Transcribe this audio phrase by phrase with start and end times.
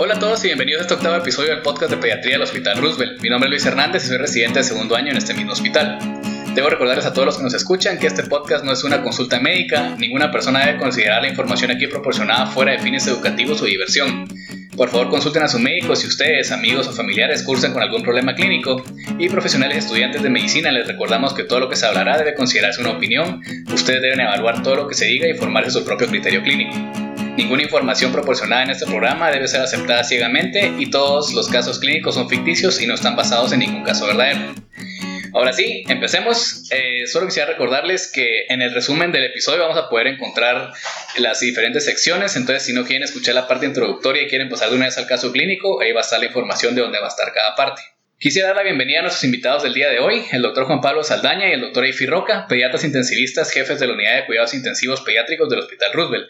[0.00, 2.78] Hola a todos y bienvenidos a este octavo episodio del podcast de pediatría del Hospital
[2.80, 3.20] Roosevelt.
[3.20, 5.98] Mi nombre es Luis Hernández y soy residente de segundo año en este mismo hospital.
[6.54, 9.40] Debo recordarles a todos los que nos escuchan que este podcast no es una consulta
[9.40, 14.28] médica, ninguna persona debe considerar la información aquí proporcionada fuera de fines educativos o diversión.
[14.76, 18.36] Por favor consulten a su médico si ustedes, amigos o familiares cursan con algún problema
[18.36, 18.84] clínico
[19.18, 22.80] y profesionales estudiantes de medicina les recordamos que todo lo que se hablará debe considerarse
[22.80, 23.42] una opinión,
[23.74, 27.07] ustedes deben evaluar todo lo que se diga y formarse su propio criterio clínico.
[27.38, 32.16] Ninguna información proporcionada en este programa debe ser aceptada ciegamente y todos los casos clínicos
[32.16, 34.56] son ficticios y no están basados en ningún caso verdadero.
[35.32, 36.68] Ahora sí, empecemos.
[36.72, 40.72] Eh, solo quisiera recordarles que en el resumen del episodio vamos a poder encontrar
[41.18, 42.34] las diferentes secciones.
[42.34, 45.06] Entonces, si no quieren escuchar la parte introductoria y quieren pasar de una vez al
[45.06, 47.82] caso clínico, ahí va a estar la información de dónde va a estar cada parte.
[48.18, 51.04] Quisiera dar la bienvenida a nuestros invitados del día de hoy, el doctor Juan Pablo
[51.04, 55.02] Saldaña y el doctor Eifi Roca, pediatras intensivistas, jefes de la Unidad de Cuidados Intensivos
[55.02, 56.28] Pediátricos del Hospital Roosevelt.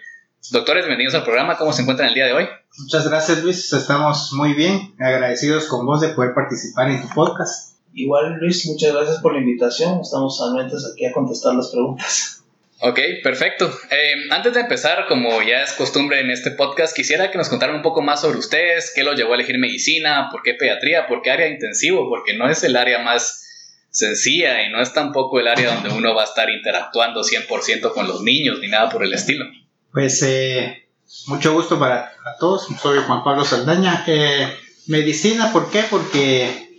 [0.51, 1.59] Doctores, bienvenidos al programa.
[1.59, 2.49] ¿Cómo se encuentran el día de hoy?
[2.79, 3.71] Muchas gracias, Luis.
[3.73, 7.77] Estamos muy bien, agradecidos con vos de poder participar en tu podcast.
[7.93, 10.01] Igual, Luis, muchas gracias por la invitación.
[10.01, 12.45] Estamos anuentes aquí a contestar las preguntas.
[12.81, 13.71] Ok, perfecto.
[13.91, 17.75] Eh, antes de empezar, como ya es costumbre en este podcast, quisiera que nos contaran
[17.75, 21.21] un poco más sobre ustedes, qué los llevó a elegir medicina, por qué pediatría, por
[21.21, 23.45] qué área intensivo, porque no es el área más
[23.91, 28.07] sencilla y no es tampoco el área donde uno va a estar interactuando 100% con
[28.07, 29.45] los niños ni nada por el estilo.
[29.93, 30.87] Pues eh,
[31.27, 32.67] mucho gusto para todos.
[32.81, 34.05] Soy Juan Pablo Saldaña.
[34.07, 34.47] Eh,
[34.87, 35.85] medicina, ¿por qué?
[35.89, 36.79] Porque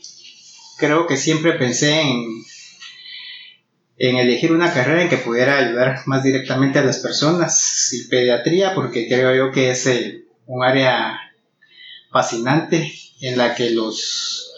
[0.78, 2.44] creo que siempre pensé en,
[3.98, 7.92] en elegir una carrera en que pudiera ayudar más directamente a las personas.
[7.94, 9.90] Y pediatría, porque creo yo que es
[10.46, 11.20] un área
[12.12, 14.54] fascinante en la que los...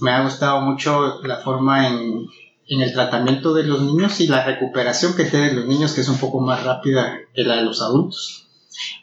[0.00, 2.28] Me ha gustado mucho la forma en
[2.68, 6.08] en el tratamiento de los niños y la recuperación que tienen los niños, que es
[6.08, 8.46] un poco más rápida que la de los adultos.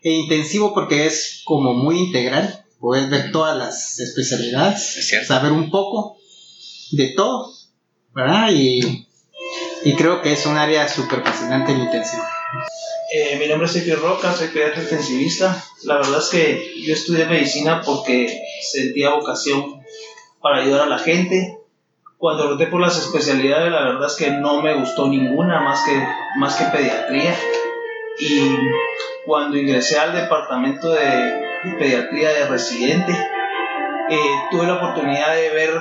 [0.02, 6.18] E intensivo porque es como muy integral, puedes ver todas las especialidades, saber un poco
[6.92, 7.52] de todo,
[8.14, 8.50] ¿verdad?
[8.54, 9.08] Y,
[9.84, 12.24] y creo que es un área súper fascinante en intensivo.
[13.14, 15.64] Eh, mi nombre es Sergio Roca, soy pediatra intensivista.
[15.84, 19.82] La verdad es que yo estudié medicina porque sentía vocación
[20.42, 21.58] para ayudar a la gente,
[22.18, 26.02] cuando roté por las especialidades, la verdad es que no me gustó ninguna más que,
[26.38, 27.36] más que pediatría.
[28.20, 28.58] Y
[29.26, 31.42] cuando ingresé al departamento de,
[31.78, 34.18] pediatría de residente, eh,
[34.52, 35.72] tuve la oportunidad de ver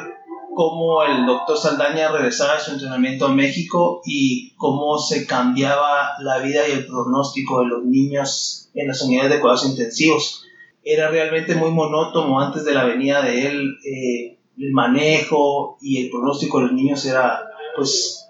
[0.55, 6.39] cómo el doctor Saldaña regresaba a su entrenamiento a México y cómo se cambiaba la
[6.39, 10.45] vida y el pronóstico de los niños en las unidades de cuidados intensivos.
[10.83, 13.77] Era realmente muy monótono antes de la venida de él.
[13.85, 17.41] Eh, el manejo y el pronóstico de los niños era
[17.77, 18.27] pues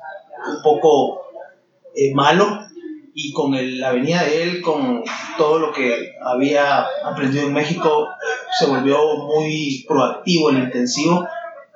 [0.49, 1.23] un poco
[1.95, 2.61] eh, malo.
[3.17, 5.05] Y con la venida de él, con
[5.39, 8.09] todo lo que había aprendido en México,
[8.59, 11.25] se volvió muy proactivo el intensivo.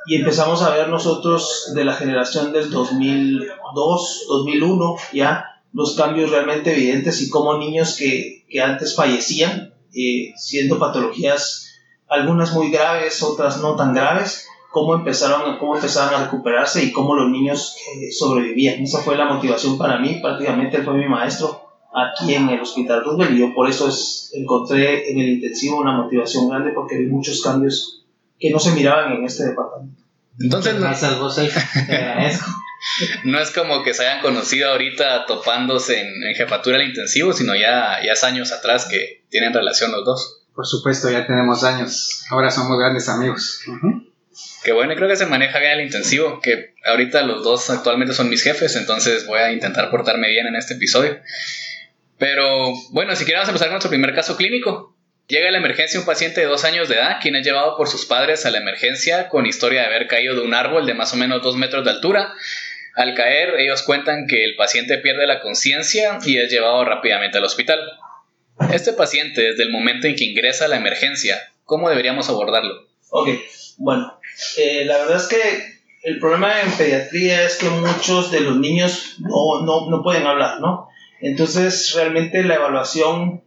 [0.07, 6.73] Y empezamos a ver nosotros de la generación del 2002, 2001 ya los cambios realmente
[6.73, 11.68] evidentes y como niños que, que antes fallecían eh, siendo patologías
[12.09, 17.15] algunas muy graves, otras no tan graves, cómo empezaron, cómo empezaron a recuperarse y cómo
[17.15, 18.83] los niños eh, sobrevivían.
[18.83, 23.05] Esa fue la motivación para mí, prácticamente él fue mi maestro aquí en el Hospital
[23.05, 27.07] Roosevelt y yo por eso es, encontré en el intensivo una motivación grande porque vi
[27.07, 28.05] muchos cambios
[28.39, 30.03] que no se miraban en este departamento.
[30.41, 30.87] Entonces, no,
[31.89, 32.51] agradezco.
[33.25, 37.99] no es como que se hayan conocido ahorita topándose en, jefatura del intensivo, sino ya,
[38.05, 40.45] ya es años atrás que tienen relación los dos.
[40.59, 42.25] Por supuesto, ya tenemos años.
[42.31, 43.63] Ahora somos grandes amigos.
[44.65, 48.29] Que bueno, creo que se maneja bien el intensivo, que ahorita los dos actualmente son
[48.29, 51.21] mis jefes, entonces voy a intentar portarme bien en este episodio.
[52.19, 54.97] Pero bueno, si queremos empezar con nuestro primer caso clínico.
[55.29, 57.87] Llega a la emergencia un paciente de dos años de edad, quien es llevado por
[57.87, 61.13] sus padres a la emergencia con historia de haber caído de un árbol de más
[61.13, 62.33] o menos dos metros de altura.
[62.97, 67.45] Al caer, ellos cuentan que el paciente pierde la conciencia y es llevado rápidamente al
[67.45, 67.79] hospital.
[68.73, 72.87] Este paciente, desde el momento en que ingresa a la emergencia, ¿cómo deberíamos abordarlo?
[73.11, 73.29] Ok,
[73.79, 74.19] bueno,
[74.57, 79.17] eh, la verdad es que el problema en pediatría es que muchos de los niños
[79.21, 80.89] no, no, no pueden hablar, ¿no?
[81.21, 83.43] Entonces, realmente la evaluación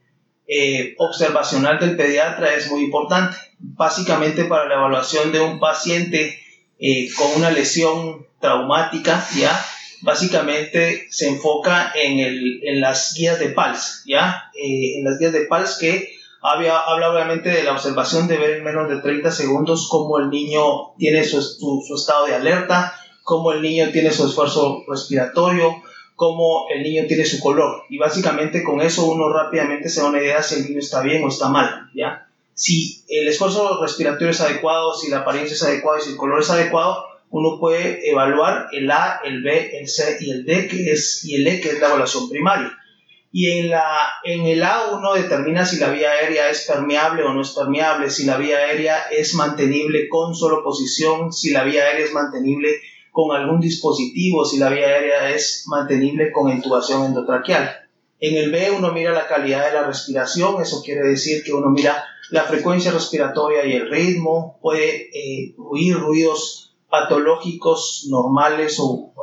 [0.47, 3.37] eh, observacional del pediatra es muy importante.
[3.59, 6.39] Básicamente para la evaluación de un paciente
[6.79, 9.57] eh, con una lesión traumática, ¿ya?
[10.01, 14.51] Básicamente se enfoca en, el, en las guías de PALS, ¿ya?
[14.55, 16.09] Eh, en las guías de PALS que
[16.41, 20.29] había, habla obviamente de la observación de ver en menos de 30 segundos cómo el
[20.29, 22.93] niño tiene su, su, estado de alerta,
[23.23, 25.75] cómo el niño tiene su esfuerzo respiratorio,
[26.15, 27.83] cómo el niño tiene su color.
[27.89, 31.23] Y básicamente con eso uno rápidamente se da una idea si el niño está bien
[31.23, 32.27] o está mal, ¿ya?
[32.53, 36.41] si el esfuerzo respiratorio es adecuado, si la apariencia es adecuada y si el color
[36.41, 40.91] es adecuado, uno puede evaluar el A, el B, el C y el D, que
[40.91, 42.77] es, y el E, que es la evaluación primaria.
[43.31, 43.85] Y en, la,
[44.25, 48.09] en el A uno determina si la vía aérea es permeable o no es permeable,
[48.09, 52.81] si la vía aérea es mantenible con solo posición, si la vía aérea es mantenible
[53.11, 57.77] con algún dispositivo, si la vía aérea es mantenible con intubación endotraqueal.
[58.19, 61.69] En el B uno mira la calidad de la respiración, eso quiere decir que uno
[61.69, 69.13] mira la frecuencia respiratoria y el ritmo, puede eh, oír ruidos patológicos normales o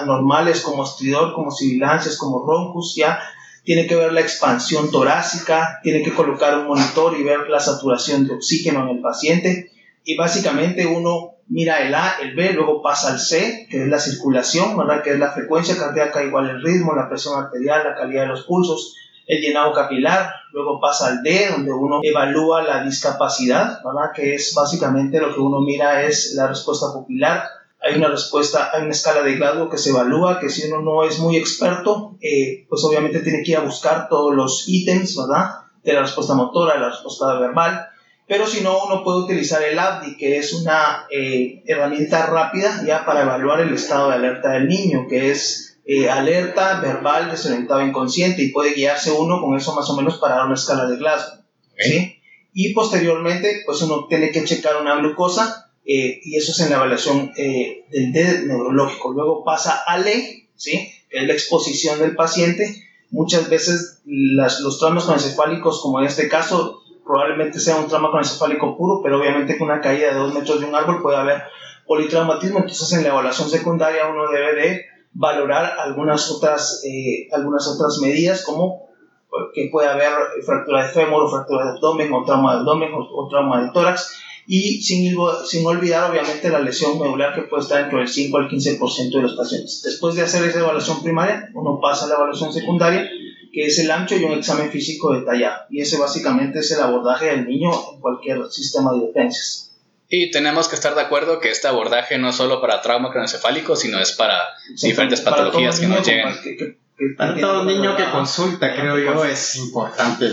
[0.00, 3.20] anormales como estridor, como sibilancias, como roncus, ya
[3.64, 8.26] tiene que ver la expansión torácica, tiene que colocar un monitor y ver la saturación
[8.26, 9.72] de oxígeno en el paciente
[10.04, 13.98] y básicamente uno mira el A, el B, luego pasa al C, que es la
[13.98, 15.02] circulación, ¿verdad?
[15.02, 18.44] que es la frecuencia cardíaca igual el ritmo, la presión arterial, la calidad de los
[18.44, 18.94] pulsos,
[19.26, 24.12] el llenado capilar, luego pasa al D, donde uno evalúa la discapacidad, ¿verdad?
[24.14, 27.44] que es básicamente lo que uno mira es la respuesta pupilar.
[27.80, 31.04] Hay una respuesta, hay una escala de Glasgow que se evalúa, que si uno no
[31.04, 35.50] es muy experto, eh, pues obviamente tiene que ir a buscar todos los ítems, ¿verdad?
[35.82, 37.88] De la respuesta motora, de la respuesta verbal,
[38.28, 43.04] pero si no, uno puede utilizar el ABDI, que es una eh, herramienta rápida ya
[43.04, 48.42] para evaluar el estado de alerta del niño, que es eh, alerta verbal desorientado inconsciente
[48.42, 51.38] y puede guiarse uno con eso más o menos para una escala de Glasgow.
[51.78, 52.20] ¿sí?
[52.52, 56.76] Y posteriormente, pues uno tiene que checar una glucosa eh, y eso es en la
[56.76, 59.12] evaluación eh, del D neurológico.
[59.12, 60.90] Luego pasa a ley, ¿sí?
[61.08, 62.82] que es la exposición del paciente.
[63.10, 68.76] Muchas veces las, los traumas encefálicos, como en este caso, probablemente sea un trauma encefálico
[68.76, 71.44] puro, pero obviamente con una caída de dos metros de un árbol puede haber
[71.86, 72.58] politraumatismo.
[72.58, 78.44] Entonces, en la evaluación secundaria uno debe de valorar algunas otras, eh, algunas otras medidas
[78.44, 78.86] como
[79.54, 80.12] que puede haber
[80.44, 84.18] fractura de fémur o fractura de abdomen o trauma de abdomen o, trauma de tórax
[84.46, 88.48] y sin, sin olvidar obviamente la lesión medular que puede estar entre el 5 al
[88.48, 89.82] 15% de los pacientes.
[89.82, 93.10] Después de hacer esa evaluación primaria, uno pasa a la evaluación secundaria,
[93.52, 95.62] que es el ancho y un examen físico detallado.
[95.70, 99.65] Y ese básicamente es el abordaje del niño en cualquier sistema de defensas.
[100.08, 103.74] Y tenemos que estar de acuerdo que este abordaje no es solo para trauma cronocefálico,
[103.74, 104.40] sino es para
[104.80, 106.36] diferentes patologías que nos llegan.
[107.16, 110.30] para todo niño que consulta, creo yo, es importante.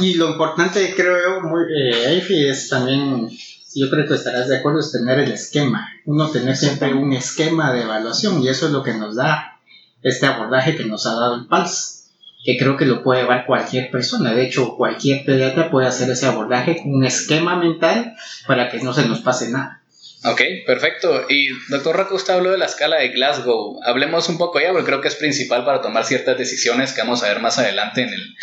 [0.00, 3.30] Y lo importante, creo yo, muy, eh, es también,
[3.74, 5.88] yo creo que estarás de acuerdo, es tener el esquema.
[6.04, 9.60] Uno tener siempre un esquema de evaluación y eso es lo que nos da
[10.02, 12.01] este abordaje que nos ha dado el PALS
[12.42, 14.34] que creo que lo puede llevar cualquier persona.
[14.34, 18.14] De hecho, cualquier pediatra puede hacer ese abordaje con un esquema mental
[18.46, 19.82] para que no se nos pase nada.
[20.24, 21.26] Ok, perfecto.
[21.28, 23.80] Y doctor Rocco, usted habló de la escala de Glasgow.
[23.84, 27.22] Hablemos un poco ya, porque creo que es principal para tomar ciertas decisiones que vamos
[27.22, 28.36] a ver más adelante en, el,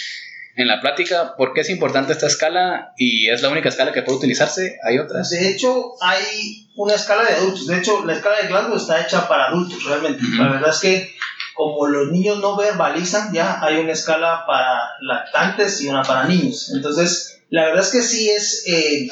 [0.55, 1.35] en la plática.
[1.37, 4.77] ¿Por qué es importante esta escala y es la única escala que puede utilizarse?
[4.83, 5.29] ¿Hay otras?
[5.29, 7.67] De hecho, hay una escala de adultos.
[7.67, 10.21] De hecho, la escala de Glasgow está hecha para adultos, realmente.
[10.37, 11.15] La verdad es que
[11.59, 16.71] como los niños no verbalizan, ya hay una escala para lactantes y una para niños.
[16.73, 19.09] Entonces, la verdad es que sí es, eh,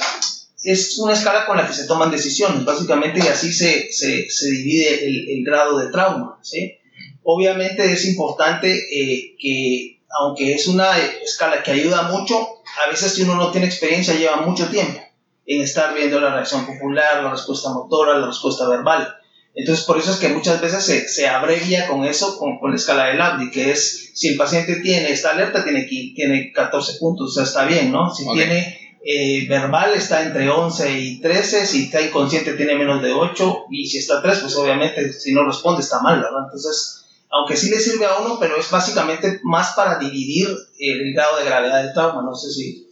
[0.64, 4.50] es una escala con la que se toman decisiones, básicamente, y así se, se, se
[4.50, 6.40] divide el, el, grado de trauma.
[6.42, 6.78] ¿sí?
[7.22, 12.48] Obviamente es importante eh, que, aunque es una escala que ayuda mucho,
[12.82, 15.02] a veces si uno no tiene experiencia lleva mucho tiempo
[15.46, 19.18] en estar viendo la reacción popular, la respuesta motora, la respuesta verbal.
[19.58, 22.78] Entonces, por eso es que muchas veces se, se abrevia con eso, con, con, la
[22.78, 27.32] escala del ABDI, que es, si el paciente tiene esta alerta, tiene, tiene 14 puntos,
[27.32, 28.14] o sea, está bien, ¿no?
[28.14, 33.12] Si tiene eh, verbal, está entre 11 y 13, si está inconsciente, tiene menos de
[33.12, 36.44] 8, y si está 3, pues obviamente, si no responde, está mal, ¿verdad?
[36.46, 40.50] Entonces, aunque sí le sirve a uno, pero es básicamente más para dividir
[40.80, 42.87] el grado de gravedad del trauma, no sé si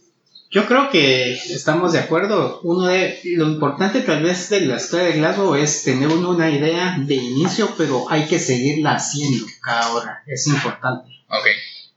[0.50, 2.60] yo creo que estamos de acuerdo.
[2.62, 6.50] Uno de lo importante tal vez de la historia de Glasgow es tener uno una
[6.50, 10.22] idea de inicio, pero hay que seguirla haciendo cada hora.
[10.26, 11.08] Es importante.
[11.28, 11.46] Ok.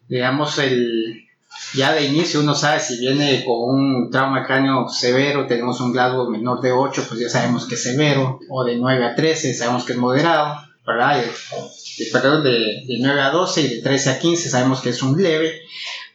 [0.08, 1.26] Digamos el
[1.74, 6.30] ya de inicio uno sabe si viene con un trauma cráneo severo, tenemos un Glasgow
[6.30, 9.84] menor de 8, pues ya sabemos que es severo, o de 9 a 13 sabemos
[9.84, 11.24] que es moderado, ¿verdad?
[12.12, 15.22] Perdón, de, de 9 a 12 y de 13 a 15 sabemos que es un
[15.22, 15.62] leve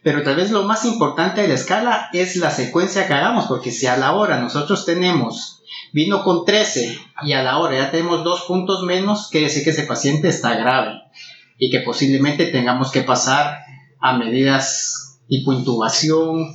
[0.04, 3.73] pero tal vez lo más importante de la escala es la secuencia que hagamos, porque
[3.73, 5.62] si a la hora nosotros tenemos
[5.94, 9.70] vino con 13 y a la hora ya tenemos dos puntos menos, quiere decir que
[9.70, 11.00] ese paciente está grave
[11.58, 13.61] y que posiblemente tengamos que pasar
[13.99, 16.54] a medidas tipo intubación,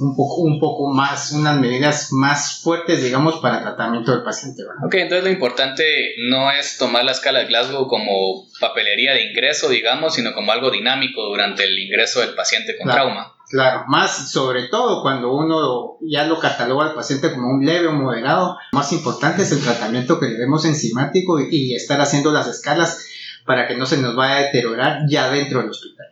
[0.00, 4.62] un poco, un poco más, unas medidas más fuertes, digamos, para el tratamiento del paciente.
[4.84, 9.68] Ok, entonces lo importante no es tomar la escala de Glasgow como papelería de ingreso,
[9.68, 13.34] digamos, sino como algo dinámico durante el ingreso del paciente con trauma.
[13.50, 17.92] Claro, más sobre todo cuando uno ya lo cataloga al paciente como un leve o
[17.92, 22.46] moderado, más importante es el tratamiento que le demos enzimático y, y estar haciendo las
[22.46, 23.06] escalas
[23.46, 26.08] para que no se nos vaya a deteriorar ya dentro del hospital.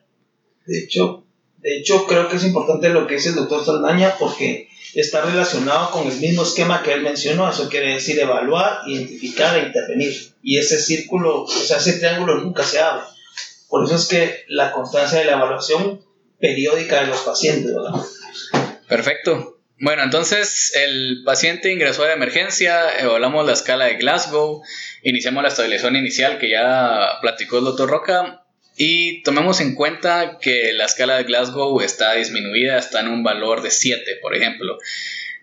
[0.64, 1.25] De hecho,
[1.58, 5.90] de hecho creo que es importante lo que dice el doctor Saldaña porque está relacionado
[5.90, 10.14] con el mismo esquema que él mencionó, eso quiere decir evaluar, identificar e intervenir.
[10.42, 13.04] Y ese círculo, o sea, ese triángulo nunca se abre.
[13.68, 16.00] Por eso es que la constancia de la evaluación
[16.38, 17.72] periódica de los pacientes.
[18.88, 19.58] Perfecto.
[19.78, 24.62] Bueno, entonces el paciente ingresó a la emergencia, evaluamos la escala de Glasgow,
[25.02, 28.45] iniciamos la estabilización inicial que ya platicó el doctor Roca
[28.76, 33.62] y tomemos en cuenta que la escala de Glasgow está disminuida, está en un valor
[33.62, 34.78] de 7, por ejemplo.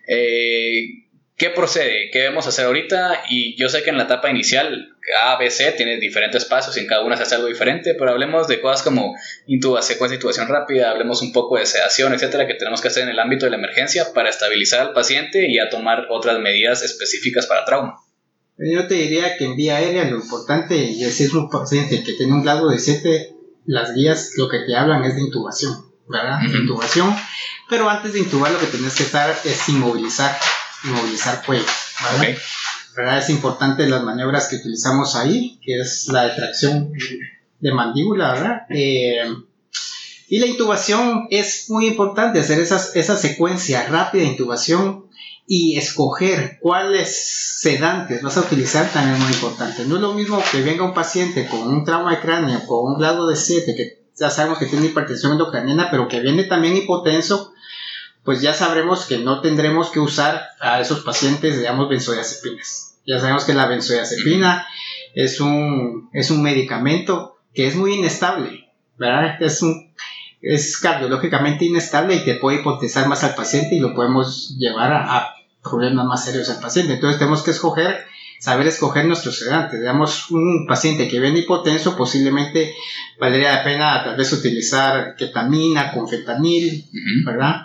[0.06, 1.04] Eh,
[1.36, 2.10] ¿Qué procede?
[2.12, 3.24] ¿Qué debemos hacer ahorita?
[3.28, 6.80] Y yo sé que en la etapa inicial A, B, C tiene diferentes pasos y
[6.80, 9.16] en cada una se hace algo diferente, pero hablemos de cosas como
[9.48, 13.08] intubación, de intubación rápida, hablemos un poco de sedación, etcétera, que tenemos que hacer en
[13.08, 17.46] el ámbito de la emergencia para estabilizar al paciente y a tomar otras medidas específicas
[17.48, 18.03] para trauma.
[18.56, 22.12] Yo te diría que en vía aérea lo importante, y si es un paciente que
[22.12, 23.34] tiene un grado de 7,
[23.66, 26.38] las guías lo que te hablan es de intubación, ¿verdad?
[26.46, 26.58] Ujú.
[26.58, 27.16] Intubación,
[27.68, 30.36] pero antes de intubar lo que tienes que estar es inmovilizar,
[30.84, 31.64] inmovilizar cuello.
[32.96, 33.18] ¿verdad?
[33.18, 36.92] Es importante las maniobras que utilizamos ahí, que es la detracción
[37.58, 38.66] de mandíbula, ¿verdad?
[38.70, 39.24] Eh,
[40.28, 45.03] y la intubación es muy importante, hacer esas, esa secuencia rápida de intubación
[45.46, 49.84] y escoger cuáles sedantes vas a utilizar también es muy importante.
[49.84, 52.98] No es lo mismo que venga un paciente con un trauma de cráneo, con un
[52.98, 57.52] grado de 7, que ya sabemos que tiene hipertensión endocraniana, pero que viene también hipotenso,
[58.22, 62.96] pues ya sabremos que no tendremos que usar a esos pacientes, digamos, benzodiazepinas.
[63.06, 64.66] Ya sabemos que la benzodiazepina
[65.14, 69.36] es un, es un medicamento que es muy inestable, ¿verdad?
[69.40, 69.92] Es, un,
[70.44, 75.16] es cardiológicamente inestable y te puede hipotensar más al paciente y lo podemos llevar a,
[75.16, 76.94] a problemas más serios al paciente.
[76.94, 78.04] Entonces tenemos que escoger,
[78.38, 79.80] saber escoger nuestros sedantes.
[79.80, 82.74] Digamos, un paciente que viene hipotenso posiblemente
[83.18, 86.84] valdría la pena tal vez utilizar ketamina con fentanil.
[87.24, 87.62] ¿verdad?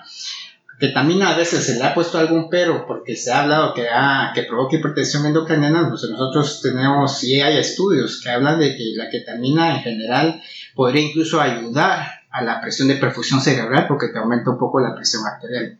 [0.79, 4.31] Ketamina a veces se le ha puesto algún pero porque se ha hablado que, ah,
[4.33, 9.09] que provoca hipertensión endocraniana, pues nosotros tenemos, y hay estudios que hablan de que la
[9.09, 10.41] ketamina en general
[10.75, 14.95] podría incluso ayudar a la presión de perfusión cerebral porque te aumenta un poco la
[14.95, 15.79] presión arterial.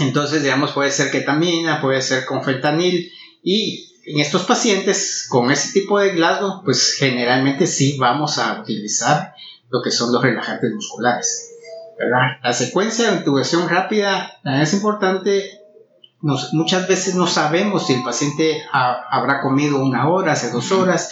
[0.00, 3.10] Entonces, digamos, puede ser ketamina, puede ser con fentanil
[3.42, 9.34] y en estos pacientes con ese tipo de Glasgow, pues generalmente sí vamos a utilizar
[9.70, 11.50] lo que son los relajantes musculares.
[11.98, 12.38] ¿verdad?
[12.42, 15.60] La secuencia de intubación rápida es importante.
[16.20, 21.10] Muchas veces no sabemos si el paciente ha- habrá comido una hora, hace dos horas.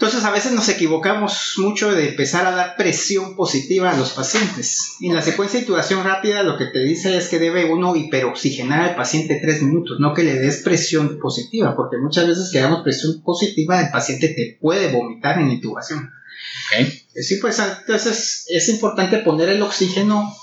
[0.00, 4.96] Entonces a veces nos equivocamos mucho de empezar a dar presión positiva a los pacientes.
[4.98, 7.94] Y en la secuencia de intubación rápida lo que te dice es que debe uno
[7.94, 12.60] hiperoxigenar al paciente tres minutos, no que le des presión positiva, porque muchas veces que
[12.60, 15.98] damos presión positiva el paciente te puede vomitar en intubación.
[15.98, 16.80] Ok.
[16.80, 20.34] Eh, Sí, pues entonces es importante poner el oxígeno,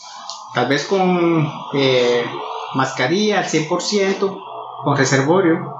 [0.53, 2.23] tal vez con eh,
[2.75, 4.43] mascarilla al 100%,
[4.83, 5.73] con reservorio.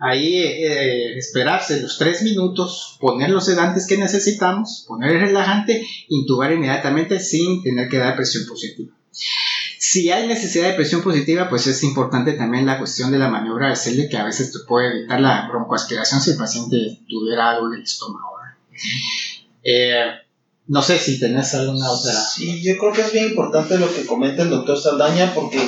[0.00, 6.52] Ahí eh, esperarse los tres minutos, poner los sedantes que necesitamos, poner el relajante, intubar
[6.52, 8.92] inmediatamente sin tener que dar presión positiva.
[9.10, 13.70] Si hay necesidad de presión positiva, pues es importante también la cuestión de la maniobra
[13.70, 17.68] de Selle, que a veces te puede evitar la broncoaspiración si el paciente tuviera algo
[17.68, 18.38] en el estómago.
[19.64, 20.04] Eh,
[20.68, 22.12] no sé si tenés alguna otra.
[22.12, 25.58] Sí, yo creo que es bien importante lo que comenta el doctor Saldaña porque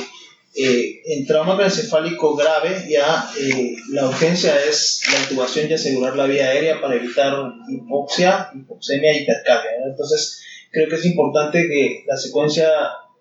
[0.53, 6.25] eh, en trauma encefálico grave ya eh, la urgencia es la intubación y asegurar la
[6.25, 7.33] vía aérea para evitar
[7.69, 9.71] hipoxia, hipoxemia y hipercardia.
[9.79, 9.91] ¿no?
[9.91, 10.41] Entonces
[10.71, 12.67] creo que es importante que la secuencia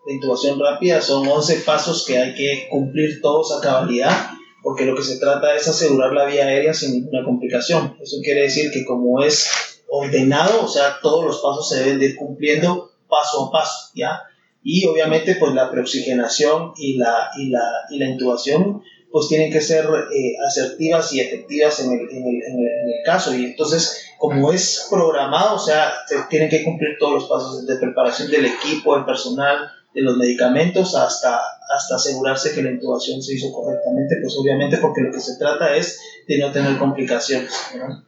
[0.06, 4.30] de intubación rápida son 11 pasos que hay que cumplir todos a cabalidad
[4.62, 7.96] porque lo que se trata es asegurar la vía aérea sin ninguna complicación.
[8.00, 9.50] Eso quiere decir que como es
[9.88, 14.20] ordenado, o sea, todos los pasos se deben de ir cumpliendo paso a paso, ¿ya?
[14.62, 19.60] Y obviamente, pues la preoxigenación y la, y la, y la intubación, pues tienen que
[19.60, 23.34] ser eh, asertivas y efectivas en el, en, el, en, el, en el caso.
[23.34, 27.76] Y entonces, como es programado, o sea, se tienen que cumplir todos los pasos de
[27.76, 31.40] preparación del equipo, del personal, de los medicamentos, hasta,
[31.74, 35.74] hasta asegurarse que la intubación se hizo correctamente, pues obviamente porque lo que se trata
[35.74, 38.04] es de no tener complicaciones, ¿no?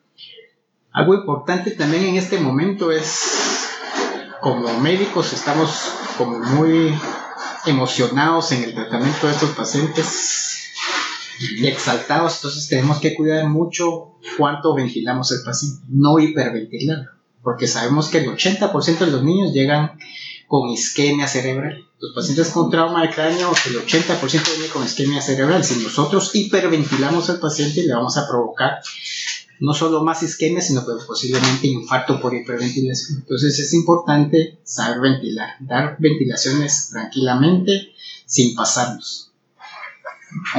[0.92, 3.51] Algo importante también en este momento es,
[4.42, 5.70] como médicos, estamos
[6.18, 6.92] como muy
[7.64, 10.72] emocionados en el tratamiento de estos pacientes
[11.38, 18.08] y exaltados, entonces tenemos que cuidar mucho cuánto ventilamos el paciente, no hiperventilarlo, porque sabemos
[18.08, 19.92] que el 80% de los niños llegan
[20.48, 21.88] con isquemia cerebral.
[22.00, 25.64] Los pacientes con trauma de cráneo, el 80% viene con isquemia cerebral.
[25.64, 28.80] Si nosotros hiperventilamos al paciente, le vamos a provocar
[29.62, 33.20] no solo más isquemia, sino que posiblemente infarto por hiperventilación.
[33.20, 37.92] Entonces es importante saber ventilar, dar ventilaciones tranquilamente,
[38.26, 39.30] sin pasarnos.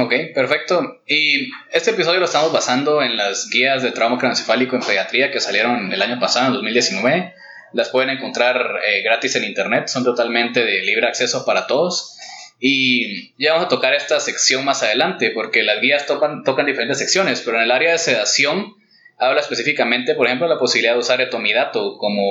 [0.00, 1.02] Ok, perfecto.
[1.06, 5.40] Y este episodio lo estamos basando en las guías de trauma craneoencefálico en pediatría que
[5.40, 7.34] salieron el año pasado, en 2019.
[7.74, 8.56] Las pueden encontrar
[8.88, 12.16] eh, gratis en internet, son totalmente de libre acceso para todos.
[12.58, 16.96] Y ya vamos a tocar esta sección más adelante, porque las guías tocan, tocan diferentes
[16.96, 18.76] secciones, pero en el área de sedación
[19.18, 22.22] habla específicamente, por ejemplo, de la posibilidad de usar etomidato como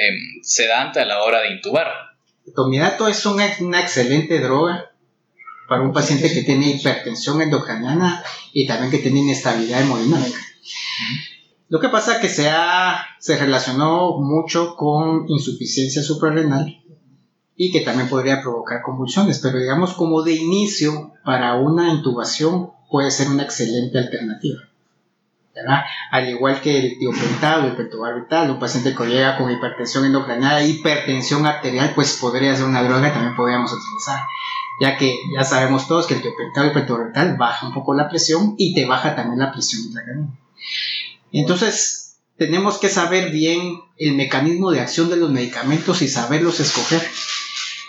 [0.00, 1.88] em, sedante a la hora de intubar.
[2.46, 4.90] Etomidato es una, una excelente droga
[5.68, 10.38] para un paciente que tiene hipertensión endocraniana y también que tiene inestabilidad hemodinámica.
[11.68, 16.82] Lo que pasa es que se, ha, se relacionó mucho con insuficiencia suprarrenal
[17.56, 23.10] y que también podría provocar convulsiones, pero digamos como de inicio para una intubación puede
[23.10, 24.60] ser una excelente alternativa.
[26.10, 31.46] Al igual que el tiopentado, el pentobarbital, un paciente que llega con hipertensión endocraniana, hipertensión
[31.46, 34.24] arterial, pues podría ser una droga que también podríamos utilizar,
[34.80, 38.08] ya que ya sabemos todos que el tiopentado y el pentobarbital baja un poco la
[38.08, 40.32] presión y te baja también la presión intracraniana.
[41.32, 47.02] Entonces, tenemos que saber bien el mecanismo de acción de los medicamentos y saberlos escoger.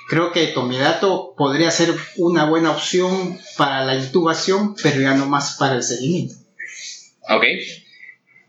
[0.10, 5.56] Creo que tomidato podría ser una buena opción para la intubación, pero ya no más
[5.58, 6.43] para el seguimiento.
[7.30, 7.46] Ok.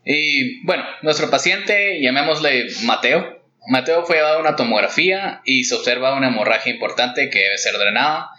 [0.05, 3.43] Y bueno, nuestro paciente, llamémosle Mateo.
[3.67, 7.75] Mateo fue llevado a una tomografía y se observa una hemorragia importante que debe ser
[7.77, 8.29] drenada,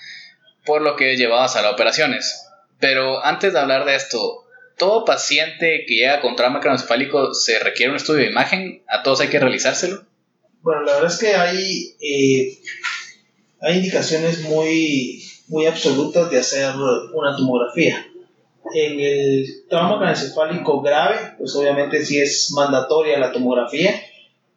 [0.64, 2.48] por lo que es llevado a sala de operaciones.
[2.78, 4.44] Pero antes de hablar de esto,
[4.78, 8.84] ¿todo paciente que llega con trauma craneoencefálico se requiere un estudio de imagen?
[8.88, 10.04] ¿A todos hay que realizárselo?
[10.60, 12.58] Bueno, la verdad es que hay, eh,
[13.60, 16.72] hay indicaciones muy, muy absolutas de hacer
[17.12, 18.06] una tomografía
[18.74, 23.90] en el trauma craneoencefálico grave, pues obviamente sí es mandatoria la tomografía.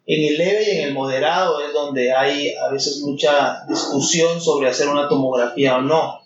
[0.05, 4.69] En el leve y en el moderado es donde hay a veces mucha discusión sobre
[4.69, 6.19] hacer una tomografía o no.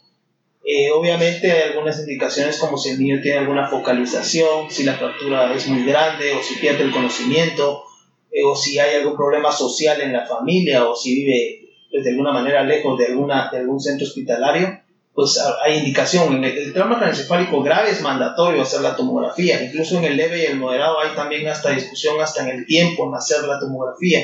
[0.65, 5.53] Eh, obviamente hay algunas indicaciones como si el niño tiene alguna focalización, si la fractura
[5.53, 7.83] es muy grande o si pierde el conocimiento
[8.31, 12.11] eh, o si hay algún problema social en la familia o si vive pues, de
[12.11, 14.82] alguna manera lejos de, alguna, de algún centro hospitalario
[15.13, 16.35] pues hay indicación.
[16.35, 19.63] En el, trauma craneoencefálico grave es mandatorio hacer la tomografía.
[19.63, 23.07] Incluso en el leve y el moderado hay también hasta discusión hasta en el tiempo
[23.07, 24.19] en hacer la tomografía.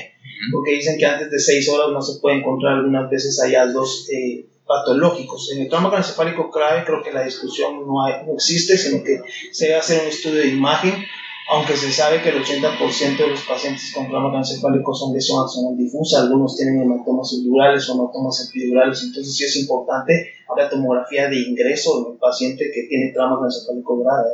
[0.51, 4.45] Porque dicen que antes de 6 horas no se puede encontrar algunas veces hallazgos eh,
[4.65, 5.51] patológicos.
[5.51, 9.21] En el trauma craneoencefálico grave creo que la discusión no, no existe, sino que
[9.51, 11.05] se debe hacer un estudio de imagen
[11.51, 15.75] aunque se sabe que el 80% de los pacientes con trauma craneoencefálico son lesión axonal
[15.75, 21.39] difusa, algunos tienen hematomas subdurales o hematomas epidurales, entonces sí es importante la tomografía de
[21.39, 24.29] ingreso en el paciente que tiene trauma craneoencefálico grave.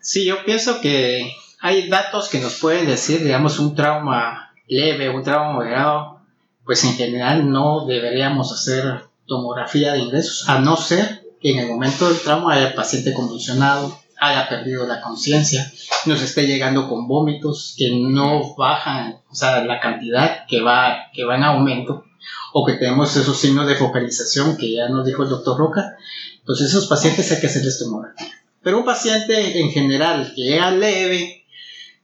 [0.00, 5.22] Sí, yo pienso que hay datos que nos pueden decir, digamos, un trauma leve, un
[5.22, 6.20] trauma moderado,
[6.66, 11.68] pues en general no deberíamos hacer tomografía de ingresos, a no ser que en el
[11.68, 15.70] momento del trauma haya paciente convulsionado, haya perdido la conciencia,
[16.06, 21.24] nos esté llegando con vómitos que no bajan, o sea, la cantidad que va, que
[21.24, 22.04] va en aumento,
[22.52, 25.96] o que tenemos esos signos de focalización que ya nos dijo el doctor Roca.
[26.38, 28.28] Entonces, esos pacientes hay que hacerles tomografía.
[28.62, 31.44] Pero un paciente en general que llega leve,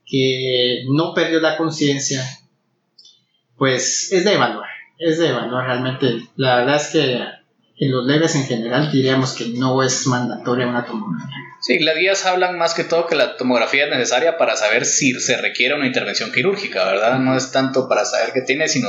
[0.04, 2.24] que no perdió la conciencia,
[3.56, 6.28] pues es de evaluar, es de evaluar realmente.
[6.34, 7.37] La verdad es que
[7.80, 11.36] en los leves en general diríamos que no es mandatoria una tomografía.
[11.60, 15.12] Sí, las guías hablan más que todo que la tomografía es necesaria para saber si
[15.20, 17.18] se requiere una intervención quirúrgica, ¿verdad?
[17.18, 18.88] No es tanto para saber qué tiene, sino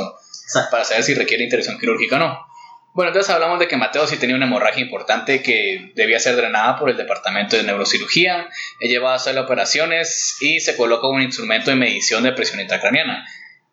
[0.72, 2.50] para saber si requiere intervención quirúrgica o no.
[2.94, 6.78] Bueno, entonces hablamos de que Mateo sí tenía una hemorragia importante que debía ser drenada
[6.80, 8.50] por el departamento de neurocirugía,
[8.80, 13.26] llevaba a hacer operaciones y se coloca un instrumento de medición de presión intracraniana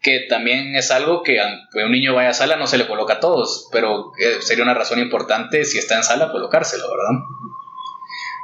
[0.06, 3.14] que también es algo que aunque un niño vaya a sala no se le coloca
[3.14, 7.24] a todos, pero eh, sería una razón importante si está en sala colocárselo, ¿verdad?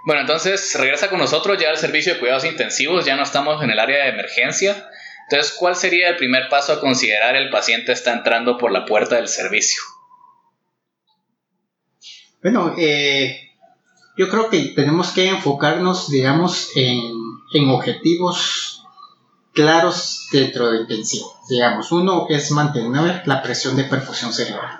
[0.04, 3.70] Bueno, entonces regresa con nosotros ya al servicio de cuidados intensivos, ya no estamos en
[3.70, 4.90] el área de emergencia.
[5.30, 9.14] Entonces, ¿cuál sería el primer paso a considerar el paciente está entrando por la puerta
[9.14, 9.80] del servicio?
[12.42, 13.52] Bueno, eh,
[14.16, 17.00] yo creo que tenemos que enfocarnos, digamos, en,
[17.54, 18.81] en objetivos
[19.52, 21.32] claros dentro de intensivo.
[21.48, 24.78] Digamos, uno es mantener la presión de perfusión cerebral.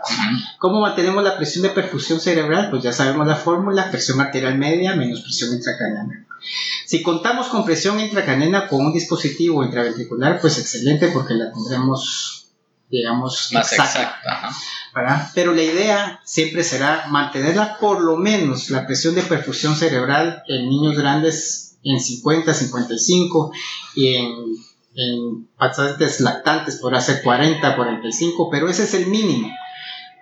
[0.58, 2.70] ¿Cómo mantenemos la presión de perfusión cerebral?
[2.70, 6.26] Pues ya sabemos la fórmula, presión arterial media menos presión intracraniana.
[6.86, 12.42] Si contamos con presión intracraniana con un dispositivo intraventricular, pues excelente porque la tendremos
[12.92, 14.20] digamos, Más exacta.
[14.94, 15.30] ¿verdad?
[15.34, 20.68] Pero la idea siempre será mantenerla por lo menos la presión de perfusión cerebral en
[20.68, 23.52] niños grandes en 50, 55
[23.96, 24.32] y en,
[24.94, 29.50] en pacientes lactantes podrá ser 40, 45, pero ese es el mínimo.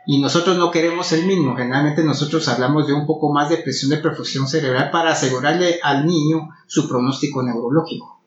[0.07, 3.91] Y nosotros no queremos el mínimo, generalmente nosotros hablamos de un poco más de presión
[3.91, 8.21] de perfusión cerebral para asegurarle al niño su pronóstico neurológico.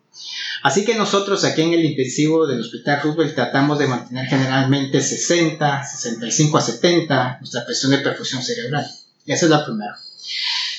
[0.62, 5.84] Así que nosotros aquí en el intensivo del Hospital Roosevelt tratamos de mantener generalmente 60,
[5.84, 8.90] 65 a 70 nuestra presión de perfusión cerebral.
[9.26, 9.98] Esa es la primera.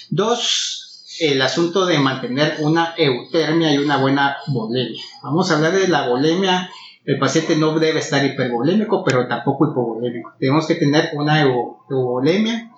[0.09, 0.74] Dos,
[1.21, 5.03] el asunto de mantener una eutermia y una buena volemia.
[5.23, 6.71] Vamos a hablar de la volemia.
[7.05, 10.33] El paciente no debe estar hipervolémico, pero tampoco hipovolémico.
[10.39, 12.71] Tenemos que tener una euvolemia.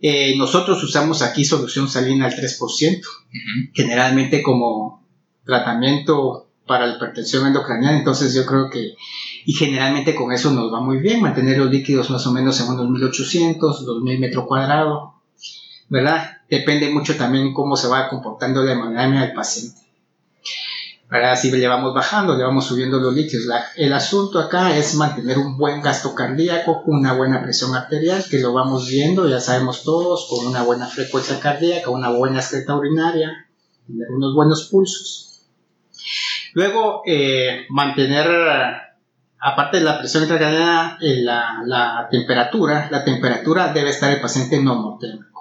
[0.00, 3.70] Eh, nosotros usamos aquí solución salina al 3%, Ujú.
[3.72, 5.06] generalmente como
[5.44, 8.94] tratamiento para la hipertensión endocraniana, entonces yo creo que,
[9.44, 12.68] y generalmente con eso nos va muy bien, mantener los líquidos más o menos en
[12.68, 15.10] unos 1800, 2000 metros cuadrados,
[15.88, 16.38] ¿verdad?
[16.52, 19.80] Depende mucho también cómo se va comportando la hemodinamia del paciente.
[21.08, 21.34] ¿Verdad?
[21.34, 23.46] Si le vamos bajando, le vamos subiendo los líquidos.
[23.74, 28.52] El asunto acá es mantener un buen gasto cardíaco, una buena presión arterial, que lo
[28.52, 33.48] vamos viendo, ya sabemos todos, con una buena frecuencia cardíaca, una buena excreta urinaria,
[33.86, 35.46] tener unos buenos pulsos.
[36.52, 38.28] Luego, eh, mantener,
[39.40, 45.31] aparte de la presión intracraniana, eh, la, temperatura, la temperatura debe estar el paciente normotérmico.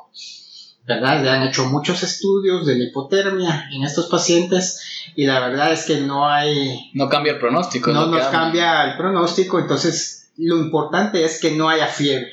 [0.88, 1.22] ¿Verdad?
[1.24, 4.82] Le han hecho muchos estudios de la hipotermia en estos pacientes
[5.16, 7.92] y la verdad es que no hay, No cambia el pronóstico.
[7.92, 12.32] no nos cambia el pronóstico, entonces lo importante es que no haya fiebre.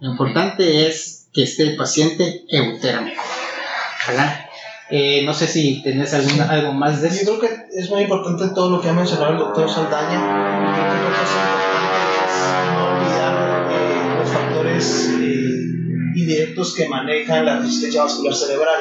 [0.00, 3.22] Lo importante es que esté el paciente eutérmico.
[4.08, 4.46] ¿verdad?
[4.90, 7.38] Eh, no sé si tenés alguna, algo más de Yo eso.
[7.38, 10.18] creo que es muy importante todo lo que ha mencionado el doctor Saldaña.
[10.74, 15.71] Creo que lo que es importante es no olvidar eh, los factores eh,
[16.14, 18.80] indirectos que manejan la resistencia vascular cerebral.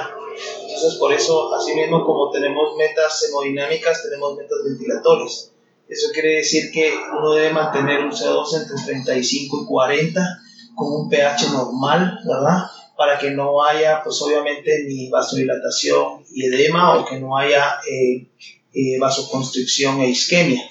[0.68, 5.52] Entonces, por eso, así mismo como tenemos metas hemodinámicas, tenemos metas ventilatorias.
[5.88, 10.42] Eso quiere decir que uno debe mantener un CO2 entre 35 y 40
[10.76, 12.66] con un pH normal, ¿verdad?
[12.96, 18.28] Para que no haya, pues obviamente, ni vasodilatación y edema o que no haya eh,
[18.74, 20.64] eh, vasoconstricción e isquemia.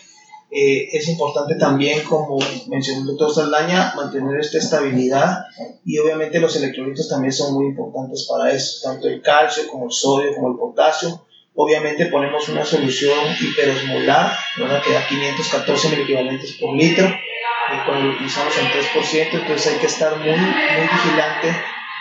[0.52, 5.44] Eh, es importante también, como mencionó el doctor Saldaña, mantener esta estabilidad
[5.84, 9.92] y obviamente los electrolitos también son muy importantes para eso, tanto el calcio como el
[9.92, 11.24] sodio como el potasio.
[11.54, 14.82] Obviamente ponemos una solución hiperosmolar, ¿verdad?
[14.82, 19.86] que da 514 miliequivalentes por litro, y cuando lo utilizamos en 3%, entonces hay que
[19.86, 21.56] estar muy, muy vigilante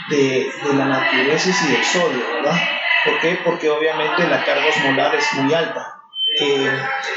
[0.10, 2.58] de, de la natriuresis y del sodio, ¿verdad?
[3.06, 3.40] ¿Por qué?
[3.46, 5.99] Porque obviamente la carga osmolar es muy alta.
[6.38, 6.72] Eh,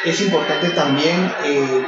[0.05, 1.87] es importante también eh,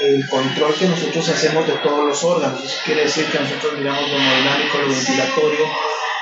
[0.00, 2.64] el control que nosotros hacemos de todos los órganos.
[2.64, 5.66] Eso quiere decir que nosotros miramos lo hemodinámico, lo ventilatorio,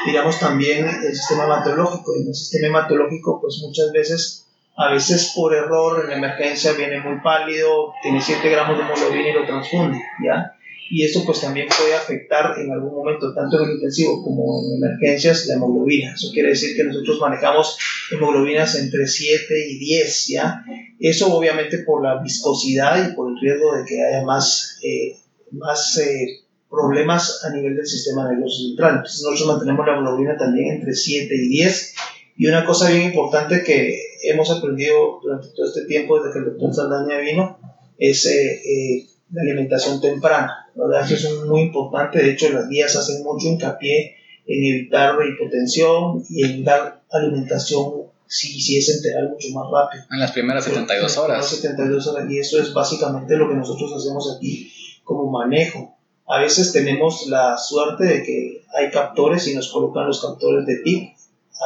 [0.06, 2.14] miramos también el sistema hematológico.
[2.16, 7.20] En el sistema hematológico, pues muchas veces, a veces por error en emergencia viene muy
[7.20, 10.56] pálido, tiene 7 gramos de hemoglobina y lo transfunde, ¿ya?
[10.90, 14.84] Y eso pues también puede afectar en algún momento, tanto en el intensivo como en
[14.84, 16.14] emergencias, la hemoglobina.
[16.14, 17.78] Eso quiere decir que nosotros manejamos
[18.10, 20.64] hemoglobinas entre 7 y 10, ¿ya?
[21.00, 25.16] Eso obviamente por la viscosidad y por el riesgo de que haya más, eh,
[25.52, 28.96] más eh, problemas a nivel del sistema nervioso central.
[28.96, 31.94] Entonces nosotros mantenemos la hemoglobina también entre 7 y 10.
[32.36, 36.44] Y una cosa bien importante que hemos aprendido durante todo este tiempo, desde que el
[36.46, 37.58] doctor Saldaña vino,
[37.96, 40.63] es eh, la alimentación temprana.
[40.74, 41.10] ¿Verdad?
[41.10, 42.22] Eso es muy importante.
[42.22, 48.04] De hecho, las guías hacen mucho hincapié en evitar la hipotensión y en dar alimentación,
[48.26, 50.04] si, si es enteral, mucho más rápido.
[50.10, 51.48] En las primeras 72 Las horas.
[51.48, 52.30] 72 horas.
[52.30, 54.70] Y eso es básicamente lo que nosotros hacemos aquí
[55.02, 55.96] como manejo.
[56.26, 60.78] A veces tenemos la suerte de que hay captores y nos colocan los captores de
[60.78, 61.14] PIC.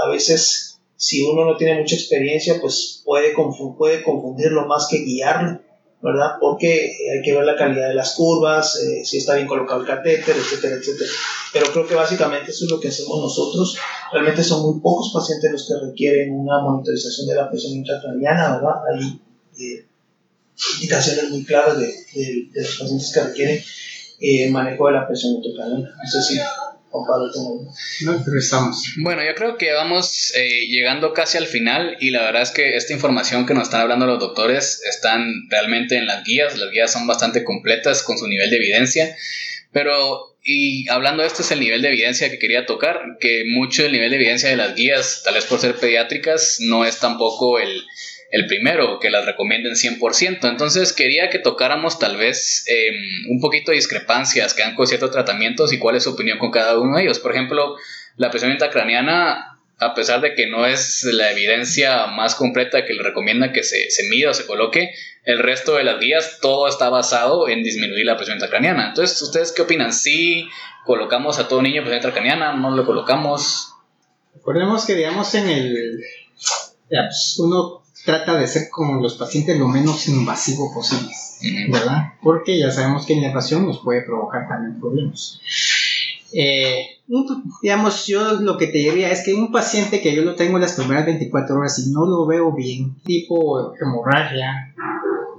[0.04, 5.60] A veces, si uno no tiene mucha experiencia, pues puede confundirlo más que guiarlo.
[6.00, 6.36] ¿Verdad?
[6.40, 9.86] Porque hay que ver la calidad de las curvas, eh, si está bien colocado el
[9.86, 11.10] catéter, etcétera, etcétera.
[11.52, 13.76] Pero creo que básicamente eso es lo que hacemos nosotros.
[14.12, 18.74] Realmente son muy pocos pacientes los que requieren una monitorización de la presión intracraniana, ¿verdad?
[18.92, 19.20] Hay
[19.58, 19.86] eh,
[20.76, 23.62] indicaciones muy claras de, de, de, los pacientes que requieren
[24.20, 25.94] eh, manejo de la presión intracraniana.
[25.96, 26.40] No sé
[29.02, 32.76] Bueno, yo creo que vamos eh, llegando casi al final y la verdad es que
[32.76, 36.56] esta información que nos están hablando los doctores están realmente en las guías.
[36.56, 39.16] Las guías son bastante completas con su nivel de evidencia.
[39.70, 43.82] Pero, y hablando de esto, es el nivel de evidencia que quería tocar, que mucho
[43.82, 47.58] del nivel de evidencia de las guías, tal vez por ser pediátricas, no es tampoco
[47.58, 47.82] el,
[48.30, 50.48] el primero, que las recomienden 100%.
[50.48, 55.10] Entonces quería que tocáramos tal vez em, un poquito de discrepancias que han con ciertos
[55.10, 57.18] tratamientos y cuál es su opinión con cada uno de ellos.
[57.18, 57.76] Por ejemplo,
[58.16, 63.02] la presión intracraniana a pesar de que no es la evidencia más completa que le
[63.02, 64.90] recomienda que se, se mida o se coloque,
[65.24, 68.88] el resto de las guías todo está basado en disminuir la presión intracraniana.
[68.88, 69.92] Entonces, ¿ustedes qué opinan?
[69.92, 70.48] ¿Sí
[70.84, 72.54] colocamos a todo niño presión intracraniana?
[72.54, 73.74] ¿No lo colocamos?
[74.34, 76.00] Recordemos que, digamos, en el.
[76.88, 81.12] Pues, uno trata de ser como los pacientes lo menos invasivo posible,
[81.70, 82.14] ¿verdad?
[82.22, 85.40] Porque ya sabemos que la invasión nos puede provocar también problemas.
[86.32, 86.98] Eh,
[87.62, 90.72] digamos, yo lo que te diría es que un paciente que yo lo tengo las
[90.72, 94.74] primeras 24 horas y no lo veo bien, tipo hemorragia,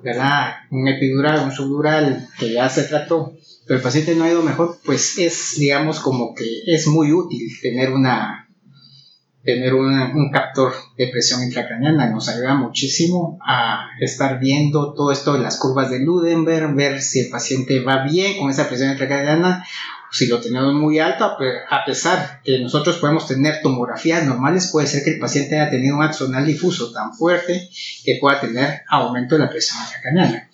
[0.04, 0.54] ¿verdad?
[0.72, 3.34] Un epidural, un subdural que ya se trató,
[3.68, 7.48] pero el paciente no ha ido mejor, pues es, digamos, como que es muy útil
[7.62, 8.49] tener una
[9.44, 15.40] tener un captor de presión intracraniana nos ayuda muchísimo a estar viendo todo esto de
[15.40, 19.66] las curvas de Ludenberg, ver si el paciente va bien con esa presión intracraniana
[20.12, 21.38] si lo tenemos muy alto,
[21.70, 25.96] a pesar que nosotros podemos tener tomografías normales, puede ser que el paciente haya tenido
[25.96, 27.70] un axonal difuso tan fuerte
[28.04, 30.50] que pueda tener aumento de la presión intracraniana.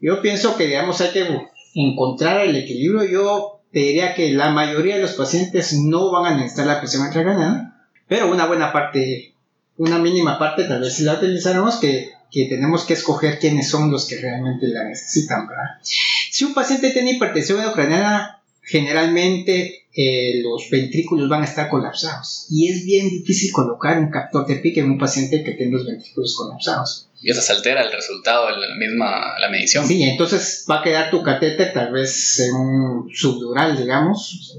[0.00, 1.26] Yo pienso que, digamos, hay que
[1.74, 3.04] encontrar el equilibrio.
[3.04, 7.06] Yo te diría que la mayoría de los pacientes no van a necesitar la presión
[7.06, 7.71] intracraniana,
[8.12, 9.32] pero una buena parte,
[9.78, 13.90] una mínima parte, tal vez si la utilizaremos, que, que tenemos que escoger quiénes son
[13.90, 15.78] los que realmente la necesitan, ¿verdad?
[15.82, 22.68] Si un paciente tiene hipertensión intracraniana, generalmente eh, los ventrículos van a estar colapsados y
[22.68, 26.36] es bien difícil colocar un captor de pique en un paciente que tiene los ventrículos
[26.36, 27.08] colapsados.
[27.22, 29.86] Y eso se altera el resultado de la misma la medición.
[29.86, 34.58] Sí, entonces va a quedar tu catéter tal vez en un subdural, digamos,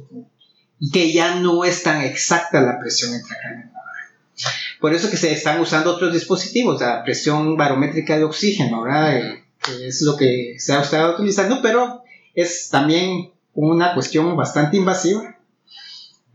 [0.91, 3.71] que ya no es tan exacta la presión intracraneal.
[4.79, 9.17] Por eso que se están usando otros dispositivos, la presión barométrica de oxígeno, ¿verdad?
[9.17, 14.77] Eh, que es lo que se ha estado utilizando, pero es también una cuestión bastante
[14.77, 15.37] invasiva.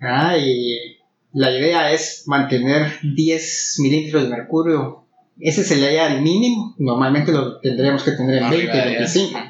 [0.00, 0.98] Ah, y
[1.32, 5.04] la idea es mantener 10 milímetros de mercurio.
[5.38, 6.74] Ese sería el mínimo.
[6.78, 9.40] Normalmente lo tendríamos que tener en 20, 25.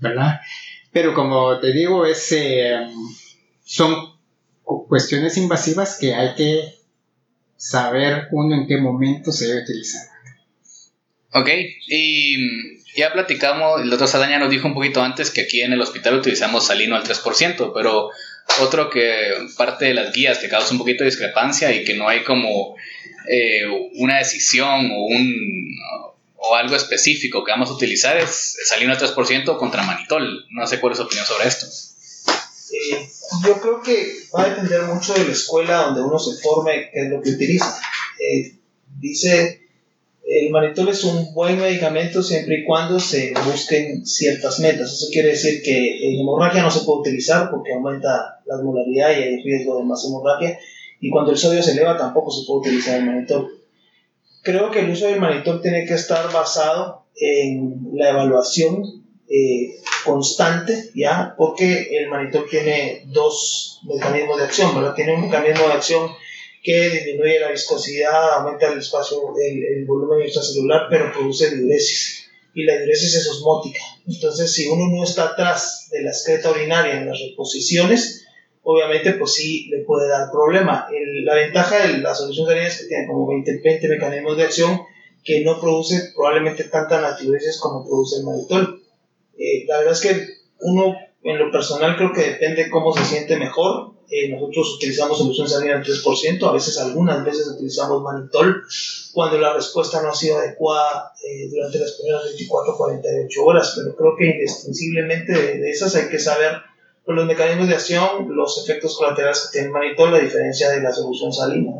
[0.00, 0.40] ¿Verdad?
[0.92, 2.86] Pero como te digo, es, eh,
[3.64, 4.14] son
[4.64, 6.74] cuestiones invasivas que hay que
[7.56, 10.02] saber uno en qué momento se debe utilizar.
[11.32, 11.48] Ok,
[11.88, 15.80] y ya platicamos, el doctor Saldaña nos dijo un poquito antes que aquí en el
[15.80, 18.10] hospital utilizamos salino al 3%, pero
[18.60, 22.08] otro que parte de las guías que causa un poquito de discrepancia y que no
[22.08, 22.76] hay como
[23.28, 23.62] eh,
[23.94, 25.76] una decisión o, un,
[26.36, 30.46] o algo específico que vamos a utilizar es salino al 3% contra manitol.
[30.50, 31.66] No sé cuál es su opinión sobre esto.
[32.92, 33.08] Eh,
[33.46, 37.04] yo creo que va a depender mucho de la escuela donde uno se forme, qué
[37.04, 37.78] es lo que utiliza.
[38.18, 38.54] Eh,
[38.98, 39.64] dice
[40.26, 44.92] el manitol es un buen medicamento siempre y cuando se busquen ciertas metas.
[44.92, 49.22] Eso quiere decir que en hemorragia no se puede utilizar porque aumenta la osmolaridad y
[49.22, 50.58] hay riesgo de más hemorragia.
[51.00, 53.48] Y cuando el sodio se eleva tampoco se puede utilizar el manitol.
[54.42, 59.03] Creo que el uso del manitol tiene que estar basado en la evaluación
[59.36, 61.34] eh, constante, ¿ya?
[61.36, 64.94] Porque el manitol tiene dos mecanismos de acción, ¿verdad?
[64.94, 66.08] Tiene un mecanismo de acción
[66.62, 72.30] que disminuye la viscosidad, aumenta el espacio, el, volumen extracelular, pero produce diuresis.
[72.54, 73.80] Y la diuresis es osmótica.
[74.06, 78.26] Entonces, si uno no está atrás de la excreta urinaria en las reposiciones,
[78.62, 80.86] obviamente, pues sí le puede dar problema.
[81.24, 84.80] la ventaja de la solución salina es que tiene como 20, 20 mecanismos de acción
[85.24, 88.83] que no produce probablemente tanta natriuresis como produce el malitol.
[89.38, 90.26] Eh, la verdad es que
[90.60, 95.48] uno, en lo personal, creo que depende cómo se siente mejor eh, nosotros utilizamos solución
[95.48, 98.62] salina al 3%, a veces algunas veces utilizamos manitol
[99.12, 103.96] cuando la respuesta no ha sido adecuada eh, durante las primeras 24 48 horas, pero
[103.96, 106.58] creo que indistinguiblemente de, esas hay que saber
[107.06, 111.32] los mecanismos de acción, los efectos colaterales que tiene manitol, la diferencia de la solución
[111.32, 111.72] salina.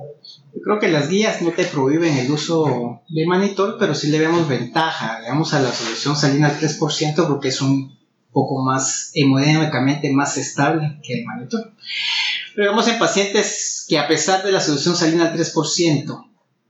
[0.54, 4.20] Yo creo que las guías no te prohíben el uso de manitol, pero sí le
[4.20, 7.98] vemos ventaja, digamos, a la solución salina al 3% porque es un
[8.32, 11.74] poco más hemodinámicamente más estable que el manitol.
[12.54, 16.24] Pero vemos en pacientes que a pesar de la solución salina al 3%,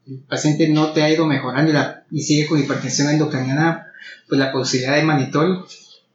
[0.06, 1.72] el paciente no te ha ido mejorando
[2.10, 3.88] y, sigue con hipertensión endocriniana,
[4.28, 5.66] pues la posibilidad de manitol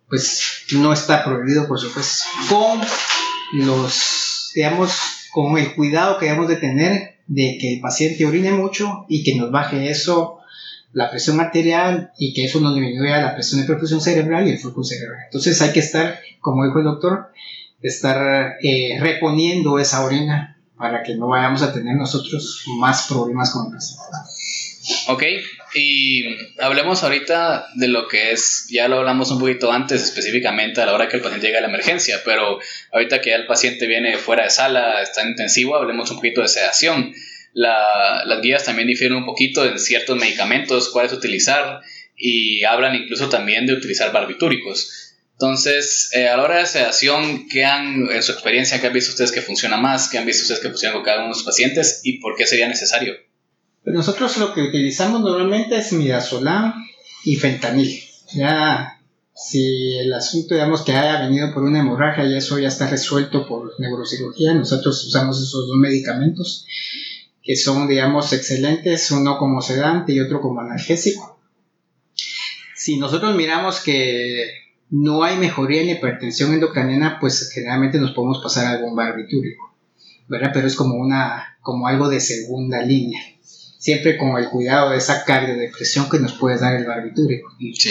[0.08, 2.23] pues no está prohibido por supuesto.
[2.49, 2.82] Con
[3.53, 4.91] los, digamos,
[5.32, 9.36] con el cuidado que debemos de tener de que el paciente orine mucho y que
[9.36, 10.39] nos baje eso
[10.92, 14.58] la presión arterial y que eso nos disminuya la presión de perfusión cerebral y el
[14.58, 15.22] flujo cerebral.
[15.26, 17.32] Entonces hay que estar, como dijo el doctor,
[17.82, 23.68] estar eh, reponiendo esa orina para que no vayamos a tener nosotros más problemas con
[23.68, 24.04] el paciente.
[25.10, 25.24] Ok,
[25.73, 26.23] y
[26.60, 30.93] hablemos ahorita de lo que es, ya lo hablamos un poquito antes específicamente a la
[30.93, 32.60] hora que el paciente llega a la emergencia, pero
[32.91, 36.41] ahorita que ya el paciente viene fuera de sala, está en intensivo, hablemos un poquito
[36.41, 37.13] de sedación.
[37.53, 41.82] las guías también difieren un poquito en ciertos medicamentos, cuáles utilizar,
[42.15, 45.15] y hablan incluso también de utilizar barbitúricos.
[45.34, 49.12] Entonces, eh, a la hora de sedación, ¿qué han, en su experiencia, qué han visto
[49.12, 50.10] ustedes que funciona más?
[50.10, 52.01] ¿Qué han visto ustedes que funciona con cada uno de los pacientes?
[52.03, 53.15] ¿Y por qué sería necesario?
[53.84, 56.74] Pues nosotros lo que utilizamos normalmente es midazolam
[57.24, 58.04] y fentanil.
[58.34, 59.00] Ya,
[59.34, 63.48] si el asunto, digamos, que haya venido por una hemorragia y eso ya está resuelto
[63.48, 66.65] por neurocirugía, nosotros usamos esos dos medicamentos
[67.42, 71.39] que son, digamos, excelentes, uno como sedante y otro como analgésico.
[72.76, 74.52] Si nosotros miramos que
[74.89, 79.76] no hay mejoría en la hipertensión endocraniana, pues generalmente nos podemos pasar a algún barbitúrico,
[80.28, 80.52] ¿verdad?
[80.54, 83.22] Pero es como una, como algo de segunda línea.
[83.80, 87.50] Siempre con el cuidado de esa cardiodepresión que nos puede dar el barbitúrico.
[87.74, 87.89] Sí.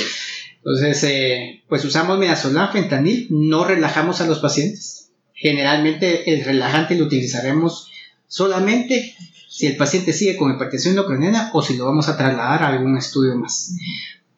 [0.58, 5.10] Entonces, eh, pues usamos midazolam, fentanil, no relajamos a los pacientes.
[5.34, 7.90] Generalmente el relajante lo utilizaremos
[8.26, 9.16] solamente
[9.48, 12.96] si el paciente sigue con hipertensión endocraniana o si lo vamos a trasladar a algún
[12.96, 13.74] estudio más.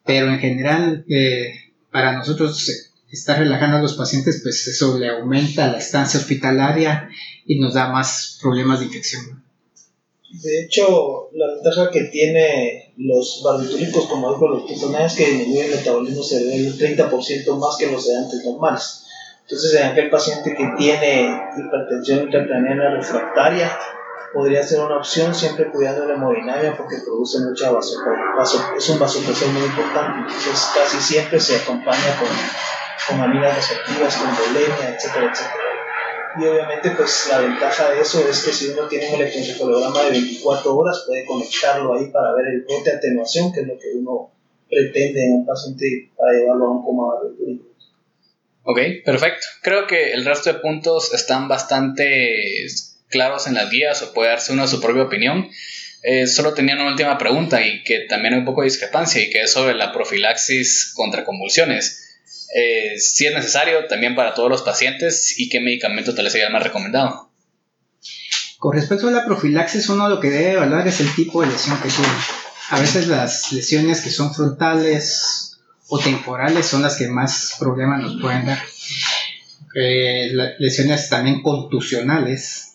[0.05, 1.53] Pero en general, eh,
[1.91, 2.71] para nosotros
[3.11, 7.09] estar relajando a los pacientes, pues eso le aumenta la estancia hospitalaria
[7.45, 9.43] y nos da más problemas de infección.
[10.33, 15.65] De hecho, la ventaja que tiene los barbitúricos, como dijo los personajes, es que disminuye
[15.65, 19.03] el metabolismo cerebral un 30% más que los sedantes normales.
[19.41, 23.77] Entonces, en aquel paciente que tiene hipertensión intracraniana refractaria,
[24.33, 29.53] podría ser una opción siempre cuidando la hemodinamia porque produce mucha vasopresión, es un vasopresión
[29.53, 32.29] muy importante, entonces casi siempre se acompaña con,
[33.09, 35.60] con aminas vasoactivas, con dolemia, etcétera, etcétera.
[36.39, 40.11] Y obviamente pues la ventaja de eso es que si uno tiene un electroencefalograma de
[40.11, 43.87] 24 horas puede conectarlo ahí para ver el brote de atenuación, que es lo que
[43.95, 44.31] uno
[44.69, 47.65] pretende en un paciente para llevarlo a un coma barbitúrico.
[48.63, 49.47] Ok, perfecto.
[49.61, 52.67] Creo que el resto de puntos están bastante
[53.09, 55.49] claros en las guías o puede darse uno su propia opinión.
[56.03, 59.29] Eh, solo tenía una última pregunta y que también hay un poco de discrepancia y
[59.29, 62.10] que es sobre la profilaxis contra convulsiones.
[62.55, 66.47] Eh, si es necesario también para todos los pacientes y qué medicamento tal vez sería
[66.47, 67.29] el más recomendado.
[68.57, 71.77] Con respecto a la profilaxis, uno lo que debe evaluar es el tipo de lesión
[71.81, 72.13] que tiene.
[72.69, 78.21] A veces las lesiones que son frontales o temporales son las que más problemas nos
[78.21, 78.59] pueden dar.
[79.75, 82.71] Eh, lesiones también contusionales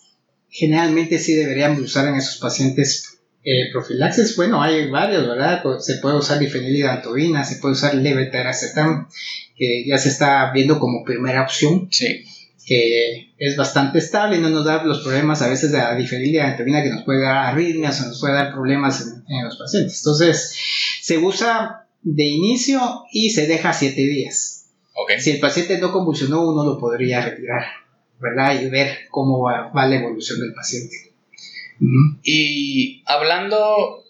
[0.57, 3.06] generalmente sí deberíamos usar en esos pacientes
[3.49, 4.35] eh, profilaxis.
[4.35, 5.63] Bueno, hay varios, ¿verdad?
[5.79, 9.07] Se puede usar difenilidantoína, se puede usar levetiracetam,
[9.55, 11.87] que ya se está viendo como primera opción.
[11.89, 12.25] Sí.
[12.65, 16.83] Que es bastante estable y no nos da los problemas a veces de la difenilidantoína
[16.83, 19.99] que nos puede dar arritmias o nos puede dar problemas en, los pacientes.
[19.99, 20.53] Entonces,
[21.01, 24.65] se usa de inicio y se deja 7 días.
[24.93, 25.21] Okay.
[25.21, 27.63] Si el paciente no convulsionó, uno lo podría retirar.
[28.19, 28.61] ¿verdad?
[28.61, 31.06] Y ver cómo va, la evolución del paciente.
[32.23, 34.03] Y hablando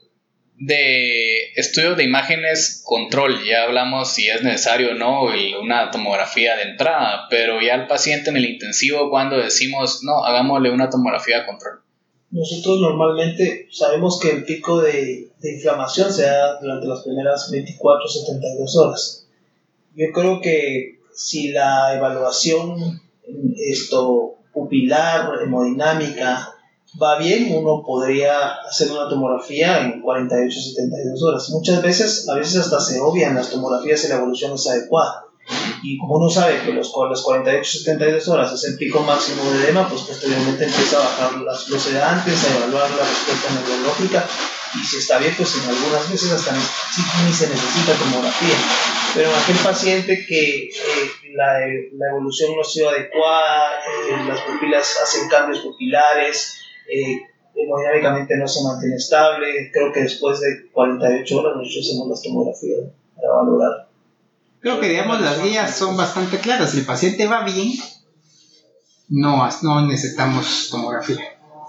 [0.59, 5.25] de estudios de imágenes control, ya hablamos si es necesario o no
[5.61, 10.71] una tomografía de entrada, pero ya el paciente en el intensivo cuando decimos, no, hagámosle
[10.71, 11.81] una tomografía de control.
[12.31, 18.07] Nosotros normalmente sabemos que el pico de, de inflamación se da durante las primeras 24
[18.07, 19.27] 72 horas.
[19.95, 23.01] Yo creo que si la evaluación
[23.57, 26.56] esto pupilar, hemodinámica,
[27.01, 31.49] va bien, uno podría hacer una tomografía en 48 72 horas.
[31.49, 35.25] Muchas veces, a veces hasta se obvian las tomografías y la evolución es adecuada.
[35.81, 39.63] Y como uno sabe que los, las 48 72 horas es el pico máximo de
[39.63, 44.25] edema, pues posteriormente empieza a bajar las, los sedantes, a evaluar la respuesta neurológica
[44.75, 48.55] y si está bien, pues en algunas veces hasta ni, ni se necesita tomografía.
[49.15, 51.59] Pero en aquel paciente que eh, la,
[51.93, 57.21] la, evolución no ha sido adecuada, eh, las pupilas hacen cambios pupilares, eh,
[57.55, 62.79] hemodinámicamente no se mantiene estable, creo que después de 48 horas nosotros hacemos las tomografías
[63.15, 63.89] para valorar.
[64.59, 67.73] Creo que digamos las guías son bastante claras, si el paciente va bien,
[69.09, 71.19] no, no necesitamos tomografía.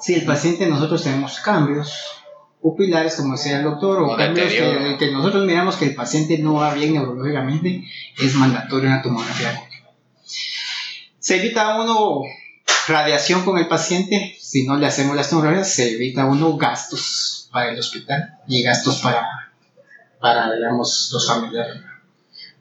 [0.01, 1.93] Si el paciente nosotros tenemos cambios,
[2.61, 6.75] pupilares, como decía el doctor, o cambios que, nosotros miramos que el paciente no va
[6.75, 7.85] bien neurológicamente,
[8.19, 9.63] es mandatorio una tomografía.
[11.19, 12.23] Se evita uno
[12.89, 17.71] radiación con el paciente, si no le hacemos las tomografías, se evita uno gastos para
[17.71, 19.27] el hospital y gastos para,
[20.21, 21.83] para digamos, los familiares.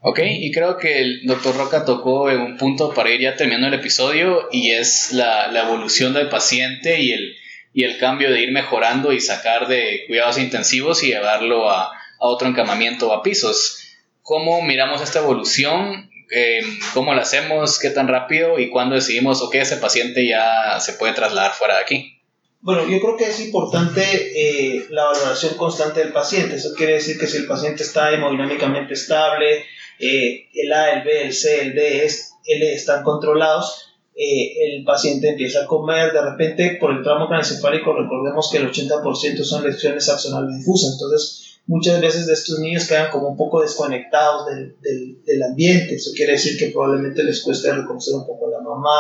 [0.02, 3.76] Ok, y creo que el doctor Roca tocó un punto para ir ya terminando el
[3.76, 7.36] episodio y es la, la evolución del paciente y el
[7.74, 11.92] y el cambio de ir mejorando y sacar de cuidados intensivos y llevarlo a, a
[12.20, 13.80] otro encamamiento a pisos.
[14.24, 16.07] ¿Cómo miramos esta evolución?
[16.32, 16.62] Eh,
[16.94, 17.80] ¿Cómo la hacemos?
[17.80, 18.60] ¿Qué tan rápido?
[18.60, 22.14] ¿Y cuándo decidimos, ok, ese paciente ya se puede trasladar fuera de aquí?
[22.60, 26.56] Bueno, yo creo que es importante eh, la valoración constante del paciente.
[26.56, 29.64] Eso quiere decir que si el paciente está hemodinámicamente estable,
[30.00, 32.06] eh, el A, el B, el C, el D,
[32.46, 33.84] L están controlados,
[34.20, 39.44] el paciente empieza a comer, de repente por el tramo craneoencefálico recordemos que el 80%
[39.44, 44.48] son lesiones axonales difusas, entonces muchas veces de estos niños quedan como un poco desconectados
[44.48, 48.52] del, del, del ambiente, eso quiere decir que probablemente les cueste reconocer un poco a
[48.52, 49.00] la mamá,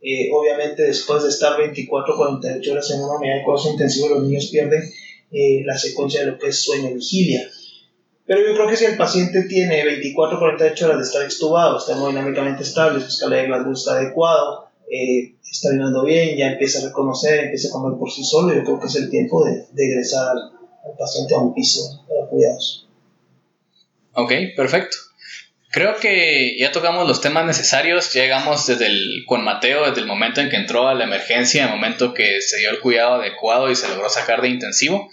[0.00, 4.22] eh, obviamente después de estar 24 48 horas en una unidad de cuidados intensivos los
[4.22, 4.82] niños pierden
[5.32, 7.50] eh, la secuencia de lo que es sueño-vigilia.
[8.24, 11.92] Pero yo creo que si el paciente tiene 24 48 horas de estar extubado, está
[11.92, 16.88] hemodinámicamente estable, su escala de Glasgow está adecuado, eh, está viniendo bien, ya empieza a
[16.88, 19.84] reconocer, empieza a comer por sí solo, yo creo que es el tiempo de, de
[19.84, 20.56] ingresar al,
[20.86, 22.88] al paciente a un piso para cuidados.
[24.12, 24.96] Ok, perfecto.
[25.70, 30.40] Creo que ya tocamos los temas necesarios, llegamos desde el, con Mateo desde el momento
[30.40, 33.76] en que entró a la emergencia, el momento que se dio el cuidado adecuado y
[33.76, 35.10] se logró sacar de intensivo.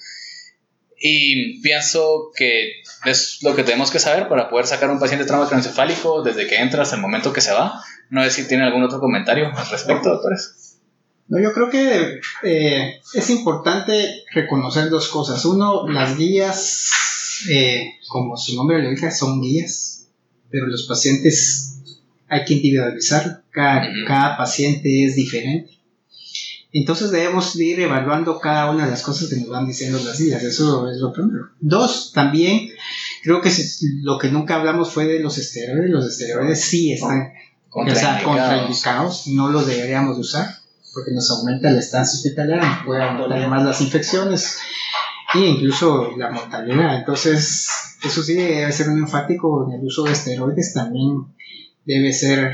[0.98, 5.48] Y pienso que es lo que tenemos que saber para poder sacar un paciente trauma
[5.48, 7.84] craneoencefálico desde que entra hasta el momento que se va.
[8.10, 10.63] No sé si tiene algún otro comentario al respecto, doctores.
[11.34, 15.44] No, yo creo que eh, es importante reconocer dos cosas.
[15.46, 16.92] Uno, las guías,
[17.50, 20.10] eh, como su nombre lo dice, son guías,
[20.52, 21.80] pero los pacientes
[22.30, 23.46] hay que individualizar.
[23.50, 25.72] Cada, cada paciente es diferente.
[26.72, 30.44] Entonces debemos ir evaluando cada una de las cosas que nos van diciendo las guías.
[30.44, 31.50] Eso es lo primero.
[31.60, 32.70] Dos, también
[33.24, 33.52] creo que
[34.04, 35.90] lo que nunca hablamos fue de los esteroides.
[35.90, 37.34] Los esteroides sí están
[37.70, 40.63] contraindicados, contraindicados no los deberíamos de usar
[40.94, 44.60] porque nos aumenta la estancia hospitalaria, puede aumentar más las infecciones
[45.34, 46.98] e incluso la mortalidad.
[46.98, 47.68] Entonces,
[48.04, 51.26] eso sí debe ser un enfático en el uso de esteroides, también
[51.86, 52.54] debe ser,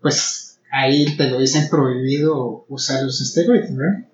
[0.00, 4.04] pues, ahí te lo dicen prohibido usar los esteroides, ¿verdad?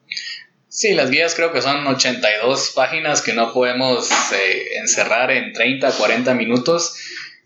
[0.68, 5.92] Sí, las guías creo que son 82 páginas que no podemos eh, encerrar en 30,
[5.92, 6.94] 40 minutos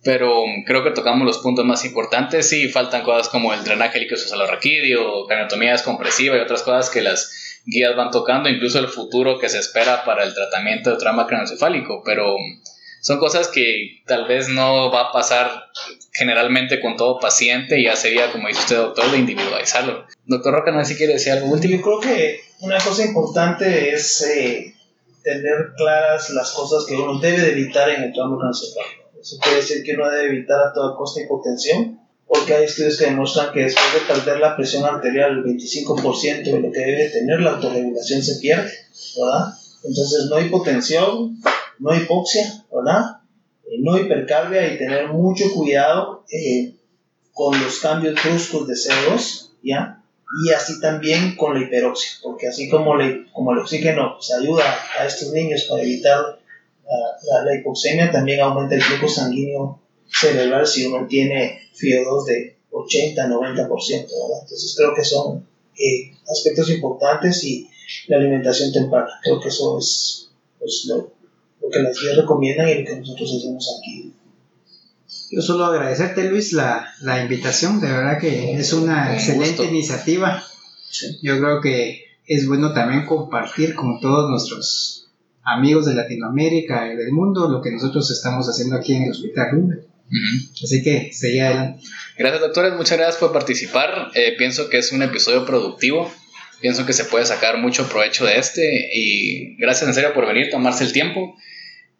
[0.07, 2.49] pero creo que tocamos los puntos más importantes.
[2.49, 7.97] Sí, faltan cosas como el drenaje líquido craniotomía descompresiva y otras cosas que las guías
[7.97, 12.37] van tocando, incluso el futuro que se espera para el tratamiento de trauma craneoencefálico, pero
[13.01, 15.51] son cosas que tal vez no va a pasar
[16.13, 20.07] generalmente con todo paciente, ya sería, como dice usted, doctor, de individualizarlo.
[20.25, 21.79] Doctor Roca, no sé si quiere decir algo último.
[21.79, 24.73] Yo creo que una cosa importante es eh,
[25.25, 28.96] tener claras las cosas que uno debe de evitar en el trauma craneoencefálico.
[29.27, 31.99] Eso quiere decir que uno debe evitar a toda costa hipotensión,
[32.29, 36.61] porque hay estudios que demuestran que después de perder la presión arterial el 25% de
[36.61, 38.71] lo que debe tener la autorregulación se pierde,
[39.19, 39.53] ¿verdad?
[39.83, 41.43] Entonces no hipotensión,
[41.81, 43.17] no hipoxia, ¿verdad?
[43.65, 46.77] Eh, no hipercarbia y tener mucho cuidado eh,
[47.33, 50.05] con los cambios bruscos de CO2, ¿ya?
[50.45, 54.63] Y así también con la hiperoxia, porque así como, le, como el oxígeno pues, ayuda
[55.01, 56.46] a estos niños para evitar
[56.89, 63.69] la, la, hipoxemia también aumenta el flujo sanguíneo cerebral si uno tiene FIO2 de 80-90%,
[63.69, 64.43] ¿verdad?
[64.43, 65.47] Entonces creo que son
[65.79, 67.69] eh, aspectos importantes y
[68.09, 69.11] la alimentación temprana.
[69.23, 70.29] Creo que eso es
[70.59, 71.13] pues, lo,
[71.61, 74.13] lo, que las guías recomiendan y lo que nosotros hacemos aquí.
[75.31, 79.65] Yo solo agradecerte Luis la, la invitación, de verdad que es una Un excelente gusto.
[79.65, 80.45] iniciativa.
[80.89, 81.19] Sí.
[81.23, 84.96] Yo creo que es bueno también compartir con todos nuestros
[85.47, 89.51] amigos de Latinoamérica y del mundo lo que nosotros estamos haciendo aquí en el Hospital
[89.53, 89.79] Rumble.
[89.79, 90.65] Uh -huh.
[90.65, 91.83] Así que seguí adelante.
[92.19, 94.11] Gracias doctores, muchas gracias por participar.
[94.15, 96.13] Eh, pienso que es un episodio productivo.
[96.61, 100.51] Pienso que se puede sacar mucho provecho de este y gracias en serio por venir,
[100.51, 101.37] tomarse el tiempo.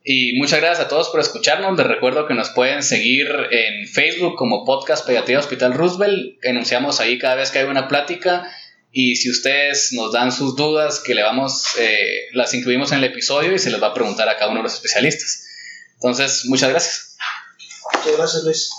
[0.03, 1.77] Y muchas gracias a todos por escucharnos.
[1.77, 6.45] Les recuerdo que nos pueden seguir en Facebook como Podcast Pediatría Hospital Roosevelt.
[6.49, 8.49] Anunciamos ahí cada vez que hay una plática
[8.99, 13.05] y si ustedes nos dan sus dudas, que le vamos, eh, las incluimos en el
[13.05, 15.45] episodio y se les va a preguntar a cada uno de los especialistas.
[15.97, 17.17] Entonces, muchas gracias.
[17.93, 18.71] Muchas gracias, Luis.